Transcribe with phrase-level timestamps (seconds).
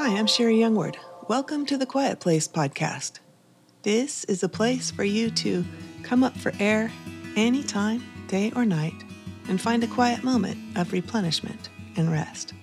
[0.00, 0.96] Hi, I'm Sherri Youngward.
[1.26, 3.18] Welcome to the Quiet Place podcast.
[3.82, 5.64] This is a place for you to
[6.04, 6.92] come up for air
[7.34, 8.94] anytime, day or night,
[9.48, 12.54] and find a quiet moment of replenishment and rest.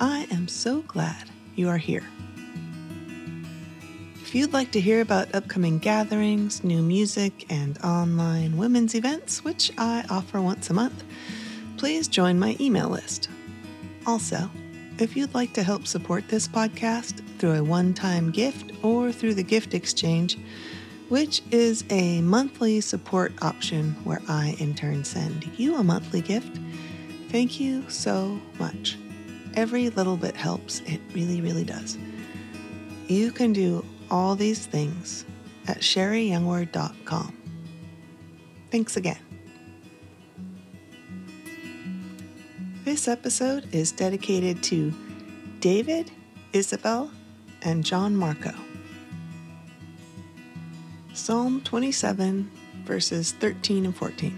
[0.00, 2.08] I am so glad you are here.
[4.22, 9.72] If you'd like to hear about upcoming gatherings, new music, and online women's events, which
[9.76, 11.04] I offer once a month,
[11.76, 13.28] please join my email list.
[14.06, 14.50] Also,
[15.00, 19.34] if you'd like to help support this podcast through a one time gift or through
[19.34, 20.38] the gift exchange,
[21.08, 26.58] which is a monthly support option where I in turn send you a monthly gift,
[27.28, 28.98] thank you so much.
[29.54, 31.98] Every little bit helps, it really, really does.
[33.08, 35.24] You can do all these things
[35.66, 37.36] at sherriyoungward.com.
[38.70, 39.29] Thanks again.
[42.90, 44.92] This episode is dedicated to
[45.60, 46.10] David,
[46.52, 47.08] Isabel,
[47.62, 48.52] and John Marco.
[51.14, 52.50] Psalm 27,
[52.84, 54.36] verses 13 and 14.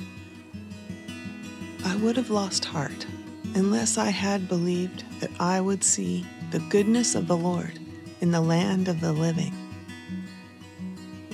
[1.86, 3.06] I would have lost heart
[3.54, 7.80] unless I had believed that I would see the goodness of the Lord
[8.20, 9.54] in the land of the living.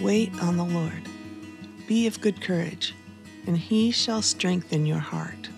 [0.01, 1.09] Wait on the Lord.
[1.89, 2.95] Be of good courage,
[3.45, 5.49] and he shall strengthen your heart.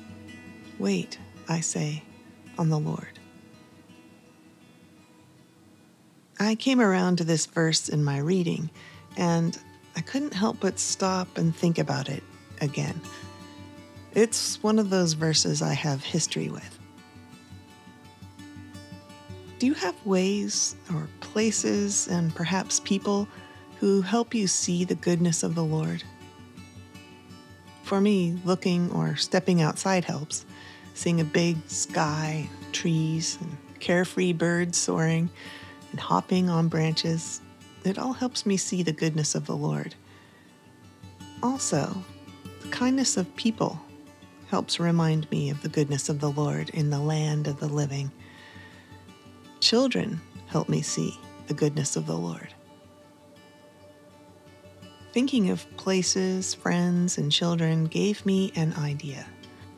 [0.79, 1.19] Wait,
[1.51, 2.05] I say,
[2.57, 3.19] on the Lord.
[6.39, 8.71] I came around to this verse in my reading,
[9.17, 9.59] and
[9.97, 12.23] I couldn't help but stop and think about it
[12.61, 13.01] again.
[14.15, 16.79] It's one of those verses I have history with.
[19.59, 23.27] Do you have ways or places and perhaps people
[23.81, 26.05] who help you see the goodness of the Lord?
[27.83, 30.47] For me, looking or stepping outside helps.
[31.01, 35.31] Seeing a big sky, trees, and carefree birds soaring
[35.93, 37.41] and hopping on branches,
[37.87, 39.95] it all helps me see the goodness of the Lord.
[41.43, 42.05] Also,
[42.61, 43.81] the kindness of people
[44.49, 48.13] helps remind me of the goodness of the Lord in the land of the living.
[49.61, 52.53] Children help me see the goodness of the Lord.
[55.15, 59.25] Thinking of places, friends, and children gave me an idea,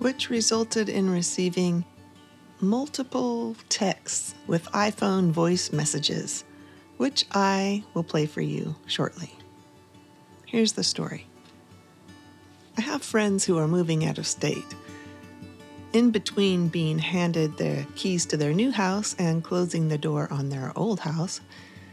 [0.03, 1.85] which resulted in receiving
[2.61, 6.43] multiple texts with iPhone voice messages,
[6.97, 9.31] which I will play for you shortly.
[10.45, 11.27] Here's the story.
[12.77, 14.75] I have friends who are moving out of state.
[15.93, 20.49] In between being handed the keys to their new house and closing the door on
[20.49, 21.41] their old house,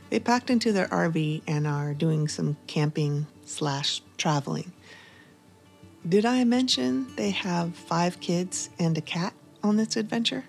[0.10, 4.74] they packed into their RV and are doing some camping slash traveling.
[6.10, 9.32] Did I mention they have five kids and a cat
[9.62, 10.44] on this adventure?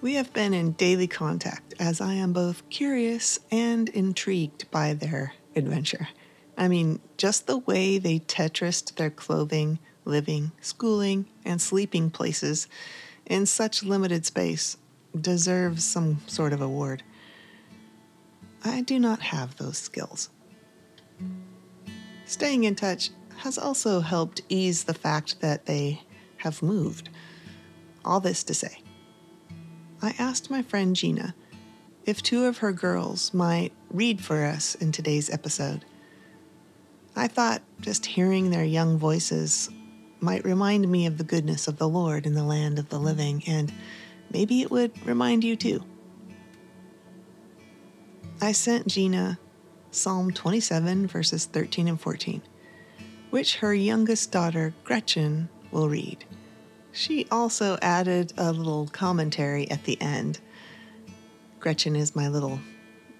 [0.00, 5.34] We have been in daily contact as I am both curious and intrigued by their
[5.54, 6.08] adventure.
[6.56, 12.66] I mean, just the way they Tetrised their clothing, living, schooling, and sleeping places
[13.26, 14.78] in such limited space
[15.20, 17.02] deserves some sort of award.
[18.64, 20.30] I do not have those skills.
[22.24, 26.02] Staying in touch has also helped ease the fact that they
[26.38, 27.08] have moved.
[28.04, 28.82] All this to say,
[30.02, 31.34] I asked my friend Gina
[32.06, 35.84] if two of her girls might read for us in today's episode.
[37.16, 39.68] I thought just hearing their young voices
[40.20, 43.42] might remind me of the goodness of the Lord in the land of the living,
[43.46, 43.72] and
[44.32, 45.82] maybe it would remind you too.
[48.40, 49.38] I sent Gina
[49.90, 52.42] Psalm 27, verses 13 and 14,
[53.30, 56.24] which her youngest daughter, Gretchen, will read.
[56.92, 60.40] She also added a little commentary at the end.
[61.60, 62.60] Gretchen is my little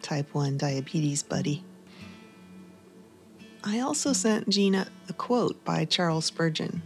[0.02, 1.64] type 1 diabetes buddy.
[3.62, 6.82] I also sent Gina a quote by Charles Spurgeon.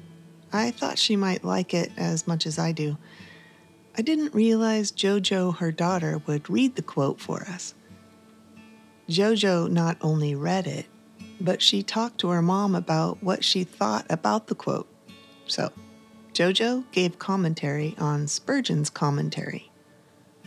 [0.53, 2.99] I thought she might like it as much as I do.
[3.97, 7.75] I didn't realize JoJo, her daughter, would read the quote for us.
[9.09, 10.87] JoJo not only read it,
[11.45, 14.89] but she talked to her mom about what she thought about the quote.
[15.47, 15.71] So,
[16.33, 19.71] JoJo gave commentary on Spurgeon's commentary,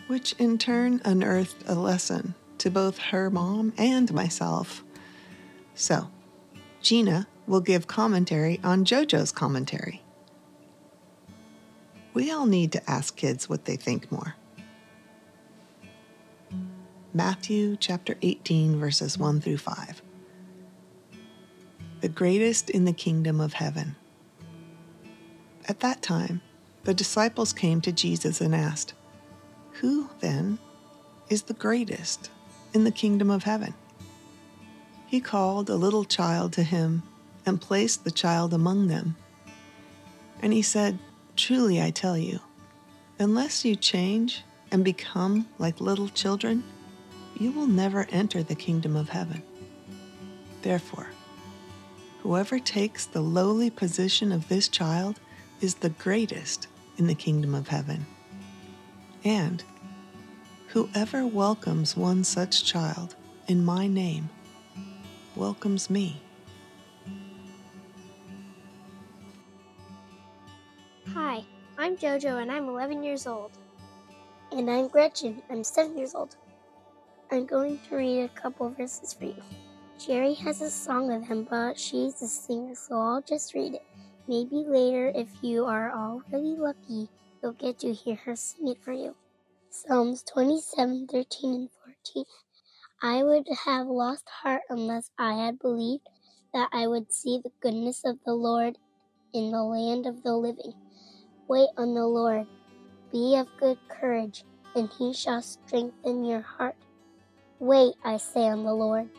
[0.07, 4.83] which in turn unearthed a lesson to both her mom and myself.
[5.75, 6.09] So,
[6.81, 10.01] Gina will give commentary on JoJo's commentary.
[12.15, 14.35] We all need to ask kids what they think more.
[17.13, 20.01] Matthew chapter 18, verses 1 through 5.
[22.01, 23.95] The greatest in the kingdom of heaven.
[25.67, 26.41] At that time,
[26.83, 28.93] the disciples came to Jesus and asked,
[29.73, 30.59] Who, then,
[31.27, 32.29] is the greatest
[32.73, 33.73] in the kingdom of heaven?
[35.07, 37.01] He called a little child to him
[37.45, 39.15] and placed the child among them.
[40.41, 40.99] And he said,
[41.35, 42.39] Truly I tell you,
[43.17, 46.63] unless you change and become like little children,
[47.39, 49.41] you will never enter the kingdom of heaven.
[50.61, 51.07] Therefore,
[52.27, 55.17] whoever takes the lowly position of this child
[55.61, 58.05] is the greatest in the kingdom of heaven.
[59.23, 59.63] And
[60.67, 63.15] whoever welcomes one such child
[63.47, 64.29] in my name
[65.37, 66.21] welcomes me.
[71.13, 71.45] Hi,
[71.77, 73.51] I'm JoJo and I'm 11 years old.
[74.51, 75.41] And I'm Gretchen.
[75.49, 76.35] I'm 7 years old.
[77.31, 79.41] I'm going to read a couple verses for you.
[79.99, 83.81] Sherri has a song of him, but she's a singer, so I'll just read it.
[84.27, 87.09] Maybe later, if you are already lucky,
[87.41, 89.15] you'll get to hear her sing it for you.
[89.69, 91.69] Psalms 27, 13, and
[92.13, 92.25] 14.
[93.01, 96.07] I would have lost heart unless I had believed
[96.53, 98.77] that I would see the goodness of the Lord
[99.33, 100.73] in the land of the living.
[101.47, 102.47] Wait on the Lord.
[103.11, 104.43] Be of good courage,
[104.75, 106.75] and he shall strengthen your heart.
[107.59, 109.09] Wait, I say, on the Lord.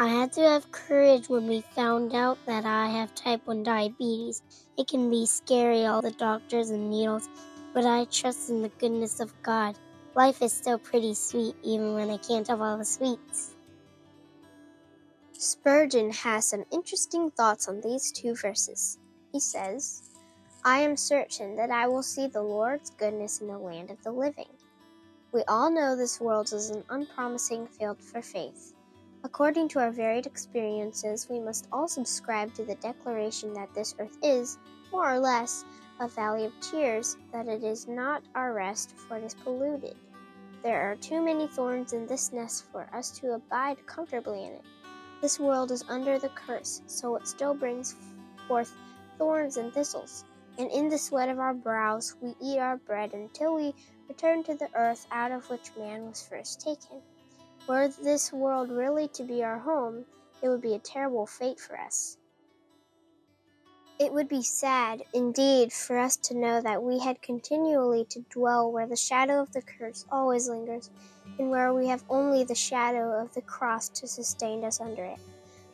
[0.00, 4.42] I had to have courage when we found out that I have type 1 diabetes.
[4.76, 7.28] It can be scary, all the doctors and needles,
[7.74, 9.76] but I trust in the goodness of God.
[10.14, 13.56] Life is still pretty sweet, even when I can't have all the sweets.
[15.32, 18.98] Spurgeon has some interesting thoughts on these two verses.
[19.32, 20.10] He says,
[20.64, 24.12] I am certain that I will see the Lord's goodness in the land of the
[24.12, 24.52] living.
[25.32, 28.74] We all know this world is an unpromising field for faith.
[29.24, 34.16] According to our varied experiences, we must all subscribe to the declaration that this earth
[34.22, 34.58] is,
[34.92, 35.64] more or less,
[36.00, 39.96] a valley of tears, that it is not our rest, for it is polluted.
[40.62, 44.64] There are too many thorns in this nest for us to abide comfortably in it.
[45.20, 47.96] This world is under the curse, so it still brings
[48.46, 48.72] forth
[49.18, 50.24] thorns and thistles.
[50.58, 53.74] And in the sweat of our brows we eat our bread until we
[54.08, 57.02] return to the earth out of which man was first taken.
[57.68, 60.06] Were this world really to be our home,
[60.42, 62.16] it would be a terrible fate for us.
[63.98, 68.72] It would be sad, indeed, for us to know that we had continually to dwell
[68.72, 70.88] where the shadow of the curse always lingers,
[71.38, 75.18] and where we have only the shadow of the cross to sustain us under it.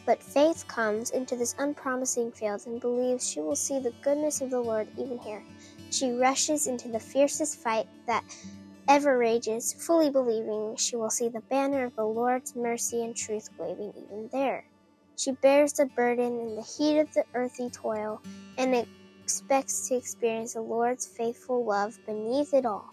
[0.04, 4.50] But faith comes into this unpromising field and believes she will see the goodness of
[4.50, 5.44] the Lord even here.
[5.90, 8.24] She rushes into the fiercest fight that
[8.88, 13.48] ever rages, fully believing she will see the banner of the Lord's mercy and truth
[13.58, 14.64] waving even there.
[15.16, 18.20] She bears the burden in the heat of the earthy toil
[18.58, 18.86] and
[19.22, 22.90] expects to experience the Lord's faithful love beneath it all.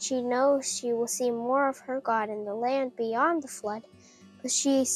[0.00, 3.82] She knows she will see more of her God in the land beyond the flood,
[4.42, 4.86] but she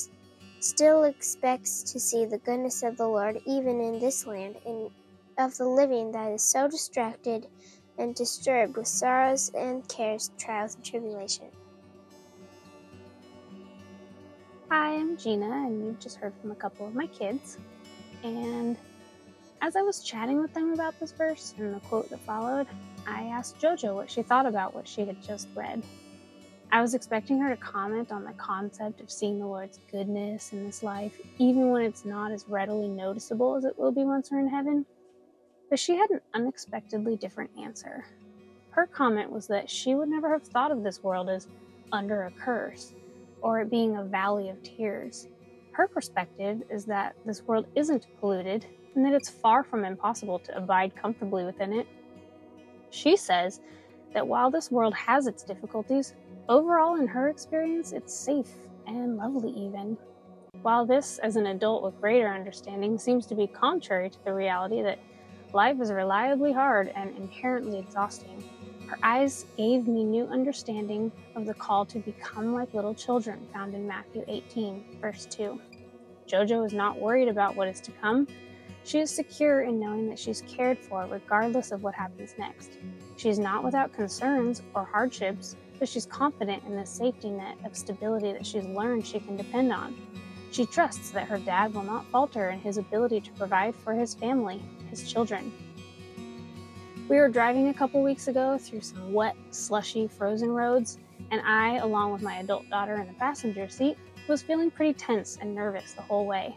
[0.61, 4.91] still expects to see the goodness of the Lord even in this land and
[5.39, 7.47] of the living that is so distracted
[7.99, 11.47] and disturbed with sorrows and cares, trials and tribulation.
[14.71, 17.59] Hi, I'm Gina, and you've just heard from a couple of my kids.
[18.23, 18.77] And
[19.61, 22.67] as I was chatting with them about this verse and the quote that followed,
[23.07, 25.83] I asked JoJo what she thought about what she had just read.
[26.71, 30.67] I was expecting her to comment on the concept of seeing the Lord's goodness in
[30.67, 34.41] this life, even when it's not as readily noticeable as it will be once we're
[34.41, 34.85] in heaven.
[35.71, 38.07] But she had an unexpectedly different answer.
[38.71, 41.49] Her comment was that she would never have thought of this world as
[41.93, 42.95] under a curse,
[43.43, 45.29] or it being a valley of tears.
[45.73, 50.57] Her perspective is that this world isn't polluted and that it's far from impossible to
[50.57, 51.87] abide comfortably within it.
[52.91, 53.61] She says
[54.15, 56.15] that while this world has its difficulties,
[56.49, 58.51] overall in her experience, it's safe
[58.87, 59.99] and lovely, even.
[60.63, 64.83] While this, as an adult with greater understanding, seems to be contrary to the reality
[64.83, 64.99] that
[65.55, 68.43] life is reliably hard and inherently exhausting,
[68.89, 73.75] her eyes gave me new understanding of the call to become like little children found
[73.75, 75.61] in Matthew 18, verse 2.
[76.27, 78.27] Jojo is not worried about what is to come.
[78.85, 82.79] She is secure in knowing that she's cared for regardless of what happens next.
[83.17, 87.77] She is not without concerns or hardships, but she's confident in the safety net of
[87.77, 89.95] stability that she's learned she can depend on.
[90.51, 94.15] She trusts that her dad will not falter in his ability to provide for his
[94.15, 94.63] family,
[94.99, 95.53] his children,
[97.09, 100.99] we were driving a couple weeks ago through some wet, slushy, frozen roads,
[101.31, 103.97] and I, along with my adult daughter in the passenger seat,
[104.29, 106.55] was feeling pretty tense and nervous the whole way.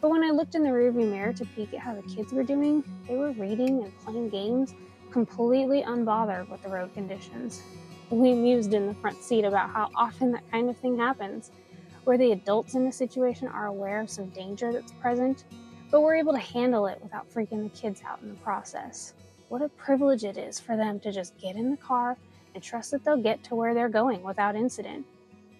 [0.00, 2.44] But when I looked in the rearview mirror to peek at how the kids were
[2.44, 4.74] doing, they were reading and playing games,
[5.10, 7.62] completely unbothered with the road conditions.
[8.10, 11.50] We mused in the front seat about how often that kind of thing happens,
[12.04, 15.44] where the adults in the situation are aware of some danger that's present,
[15.90, 19.14] but we're able to handle it without freaking the kids out in the process.
[19.48, 22.16] What a privilege it is for them to just get in the car
[22.54, 25.04] and trust that they'll get to where they're going without incident.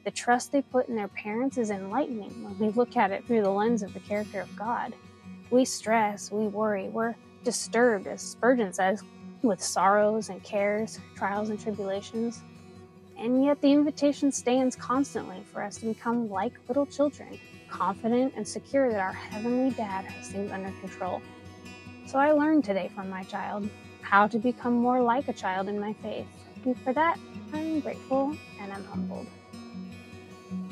[0.04, 3.42] The trust they put in their parents is enlightening when we look at it through
[3.42, 4.94] the lens of the character of God.
[5.50, 9.02] We stress, we worry, we're disturbed, as Spurgeon says,
[9.42, 12.40] with sorrows and cares, trials and tribulations.
[13.18, 17.38] And yet the invitation stands constantly for us to become like little children,
[17.70, 21.22] confident and secure that our Heavenly Dad has things under control.
[22.06, 23.68] So I learned today from my child
[24.02, 26.26] how to become more like a child in my faith.
[26.64, 27.18] And for that,
[27.52, 29.26] I'm grateful and I'm humbled.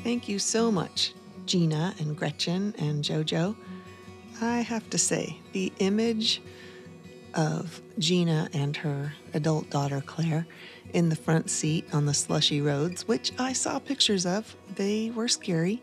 [0.03, 1.13] Thank you so much,
[1.45, 3.55] Gina and Gretchen and JoJo.
[4.41, 6.41] I have to say, the image
[7.33, 10.47] of Gina and her adult daughter Claire
[10.93, 14.55] in the front seat on the slushy roads, which I saw pictures of.
[14.75, 15.81] They were scary.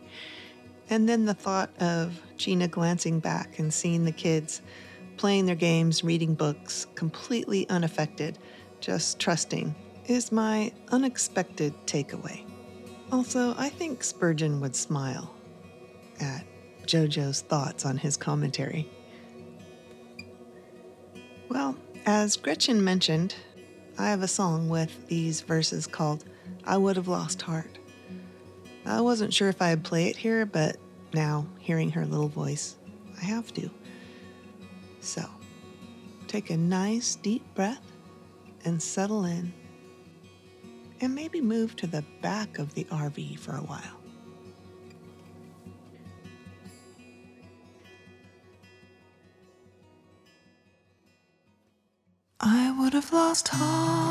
[0.89, 4.61] And then the thought of Gina glancing back and seeing the kids
[5.17, 8.37] playing their games, reading books, completely unaffected,
[8.79, 9.75] just trusting,
[10.05, 12.45] is my unexpected takeaway.
[13.11, 15.33] Also, I think Spurgeon would smile
[16.19, 16.45] at
[16.85, 18.87] JoJo's thoughts on his commentary.
[21.49, 21.75] Well,
[22.05, 23.35] as Gretchen mentioned,
[23.97, 26.25] I have a song with these verses called
[26.63, 27.79] I Would Have Lost Heart.
[28.87, 30.77] I wasn't sure if I'd play it here, but
[31.13, 32.77] now, hearing her little voice,
[33.21, 33.69] I have to.
[35.01, 35.25] So,
[36.27, 37.81] take a nice deep breath
[38.63, 39.53] and settle in.
[41.01, 43.81] And maybe move to the back of the RV for a while.
[52.39, 54.06] I would have lost heart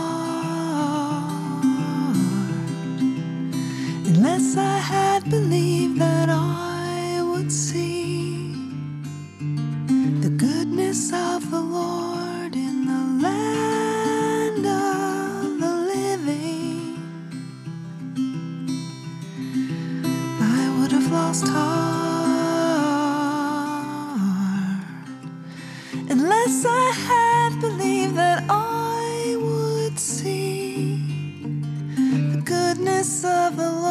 [33.07, 33.86] of the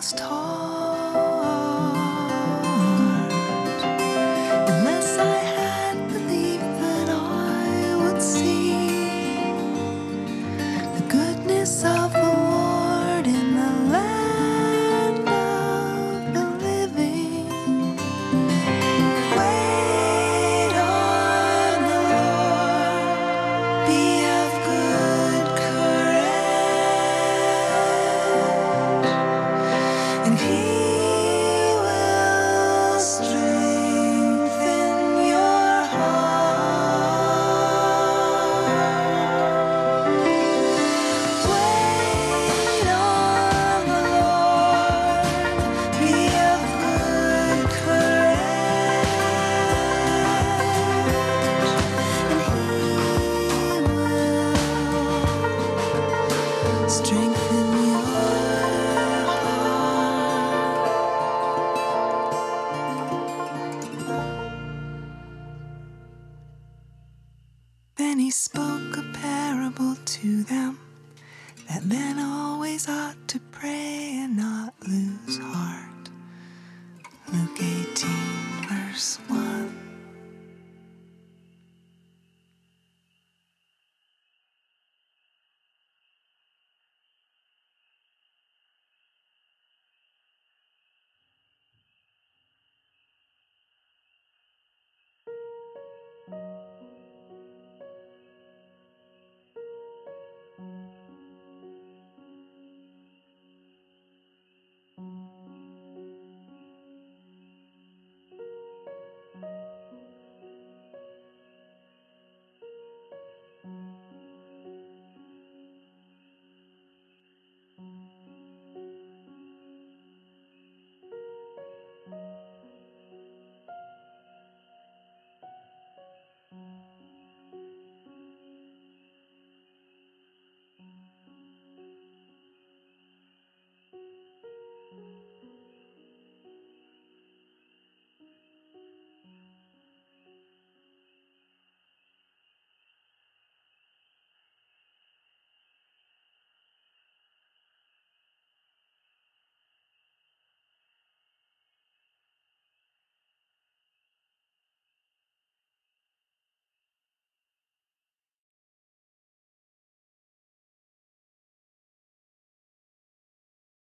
[0.00, 0.69] lost heart